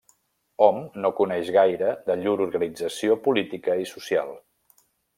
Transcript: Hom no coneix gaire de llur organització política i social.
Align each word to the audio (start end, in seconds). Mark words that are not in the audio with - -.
Hom 0.67 0.79
no 1.03 1.11
coneix 1.19 1.51
gaire 1.57 1.93
de 2.09 2.17
llur 2.23 2.35
organització 2.49 3.21
política 3.31 3.77
i 3.85 3.89
social. 3.95 4.37